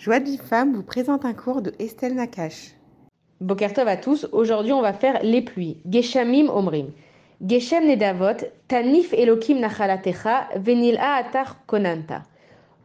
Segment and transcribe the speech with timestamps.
[0.00, 2.70] Joie de femme vous présente un cours de Estelle Nakash.
[3.42, 5.76] Bokertov à tous, aujourd'hui on va faire les pluies.
[5.84, 6.86] Geshamim Omrim.
[7.46, 12.22] Geshem Nedavot, Tanif Elokim Nachalatecha, Venil'a Atar Konanta.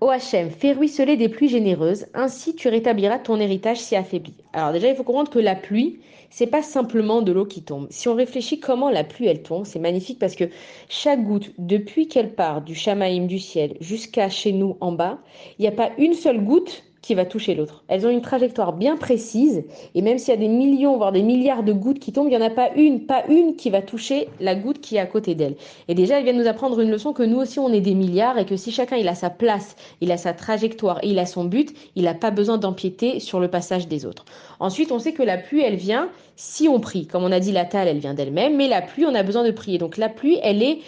[0.02, 4.34] Ô Hachem, fais ruisseler des pluies généreuses, ainsi tu rétabliras ton héritage si affaibli.
[4.52, 7.88] Alors déjà, il faut comprendre que la pluie, c'est pas simplement de l'eau qui tombe.
[7.92, 10.50] Si on réfléchit comment la pluie elle tombe, c'est magnifique parce que
[10.90, 15.20] chaque goutte, depuis qu'elle part du Shamaïm du ciel jusqu'à chez nous en bas,
[15.58, 17.84] il n'y a pas une seule goutte qui va toucher l'autre.
[17.88, 19.64] Elles ont une trajectoire bien précise
[19.94, 22.36] et même s'il y a des millions, voire des milliards de gouttes qui tombent, il
[22.36, 25.06] n'y en a pas une, pas une qui va toucher la goutte qui est à
[25.06, 25.56] côté d'elle.
[25.88, 28.40] Et déjà, elle vient nous apprendre une leçon que nous aussi, on est des milliards
[28.40, 31.28] et que si chacun il a sa place, il a sa trajectoire et il a
[31.28, 34.26] son but, il n'a pas besoin d'empiéter sur le passage des autres.
[34.60, 37.06] Ensuite, on sait que la pluie, elle vient si on prie.
[37.06, 39.44] Comme on a dit, la talle, elle vient d'elle-même, mais la pluie, on a besoin
[39.44, 39.78] de prier.
[39.78, 40.80] Donc la pluie, elle est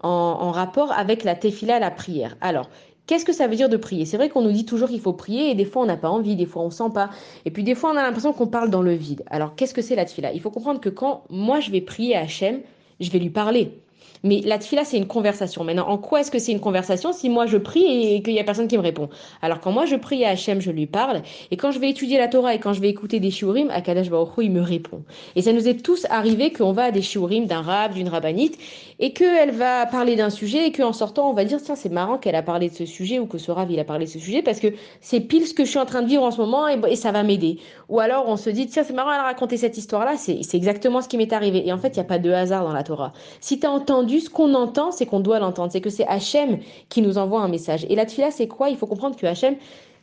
[0.00, 2.36] en, en, rapport avec la tefila, la prière.
[2.40, 2.70] Alors,
[3.06, 4.04] Qu'est-ce que ça veut dire de prier?
[4.04, 6.10] C'est vrai qu'on nous dit toujours qu'il faut prier et des fois on n'a pas
[6.10, 7.10] envie, des fois on sent pas.
[7.44, 9.22] Et puis des fois on a l'impression qu'on parle dans le vide.
[9.26, 12.16] Alors qu'est-ce que c'est la tfila Il faut comprendre que quand moi je vais prier
[12.16, 12.60] à Hachem,
[12.98, 13.78] je vais lui parler.
[14.22, 15.64] Mais la tfila, c'est une conversation.
[15.64, 18.40] Maintenant, en quoi est-ce que c'est une conversation si moi je prie et qu'il n'y
[18.40, 19.08] a personne qui me répond?
[19.42, 21.22] Alors quand moi je prie à Hachem, je lui parle.
[21.50, 24.10] Et quand je vais étudier la Torah et quand je vais écouter des shiurim, Akadash
[24.10, 25.02] Baruch il me répond.
[25.36, 28.58] Et ça nous est tous arrivé qu'on va à des shiurim d'un rab, d'une rabbinite,
[28.98, 32.18] et qu'elle va parler d'un sujet et qu'en sortant, on va dire, tiens, c'est marrant
[32.18, 34.18] qu'elle a parlé de ce sujet ou que ce rab, il a parlé de ce
[34.18, 34.68] sujet parce que
[35.00, 37.12] c'est pile ce que je suis en train de vivre en ce moment et, ça
[37.12, 37.58] va m'aider.
[37.88, 41.02] Ou alors on se dit, tiens, c'est marrant, elle a raconté cette histoire-là, c'est exactement
[41.02, 41.66] ce qui m'est arrivé.
[41.66, 43.12] Et en fait, il n'y a pas de hasard dans la Torah.
[43.40, 43.66] Si tu
[44.08, 45.72] ce qu'on entend, c'est qu'on doit l'entendre.
[45.72, 46.58] C'est que c'est Hachem
[46.88, 47.86] qui nous envoie un message.
[47.88, 48.70] Et la tfila, c'est quoi?
[48.70, 49.56] Il faut comprendre que Hachem,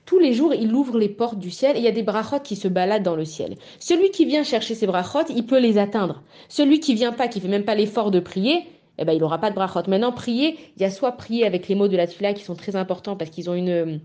[0.05, 2.39] tous les jours, il ouvre les portes du ciel et il y a des brachot
[2.43, 3.55] qui se baladent dans le ciel.
[3.79, 6.21] Celui qui vient chercher ces brachot, il peut les atteindre.
[6.49, 8.65] Celui qui vient pas, qui fait même pas l'effort de prier,
[8.97, 9.81] eh ben, il n'aura pas de brachot.
[9.87, 12.55] Maintenant, prier, il y a soit prier avec les mots de la tfila qui sont
[12.55, 14.01] très importants parce qu'ils ont une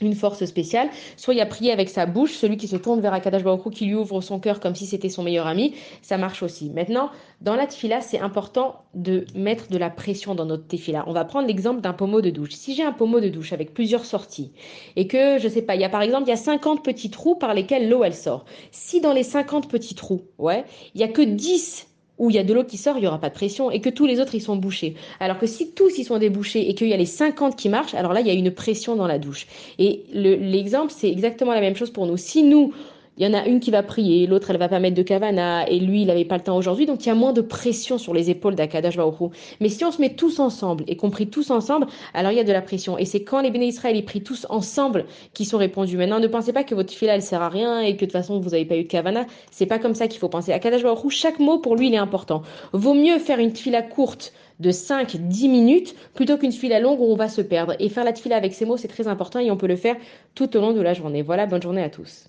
[0.00, 3.12] une force spéciale, soit il a prié avec sa bouche, celui qui se tourne vers
[3.12, 6.42] Akadash Baruch qui lui ouvre son cœur comme si c'était son meilleur ami, ça marche
[6.42, 6.70] aussi.
[6.70, 11.04] Maintenant, dans la tefila, c'est important de mettre de la pression dans notre tefila.
[11.06, 12.52] On va prendre l'exemple d'un pommeau de douche.
[12.52, 14.52] Si j'ai un pommeau de douche avec plusieurs sorties
[14.96, 17.10] et que, je sais pas, il y a par exemple, il y a 50 petits
[17.10, 18.44] trous par lesquels l'eau elle sort.
[18.72, 20.64] Si dans les 50 petits trous, ouais,
[20.94, 21.86] il y a que 10
[22.18, 23.80] où il y a de l'eau qui sort, il n'y aura pas de pression et
[23.80, 24.94] que tous les autres ils sont bouchés.
[25.20, 27.94] Alors que si tous ils sont débouchés et qu'il y a les 50 qui marchent,
[27.94, 29.46] alors là il y a une pression dans la douche.
[29.78, 32.16] Et l'exemple c'est exactement la même chose pour nous.
[32.16, 32.72] Si nous
[33.16, 35.68] il y en a une qui va prier, l'autre elle va pas mettre de kavana,
[35.68, 37.96] et lui il n'avait pas le temps aujourd'hui, donc il y a moins de pression
[37.96, 39.30] sur les épaules d'Akadash Baruch
[39.60, 42.40] Mais si on se met tous ensemble et qu'on prie tous ensemble, alors il y
[42.40, 42.98] a de la pression.
[42.98, 45.96] Et c'est quand les béné Israël ils prient tous ensemble qu'ils sont répondus.
[45.96, 48.12] Maintenant, ne pensez pas que votre fila elle sert à rien et que de toute
[48.12, 49.26] façon vous n'avez pas eu de kavana.
[49.52, 50.52] C'est pas comme ça qu'il faut penser.
[50.52, 52.42] Akadash Baruch chaque mot pour lui il est important.
[52.72, 57.16] Vaut mieux faire une fila courte de 5-10 minutes plutôt qu'une fila longue où on
[57.16, 57.74] va se perdre.
[57.78, 59.96] Et faire la fila avec ces mots, c'est très important et on peut le faire
[60.34, 61.22] tout au long de la journée.
[61.22, 62.28] Voilà, bonne journée à tous.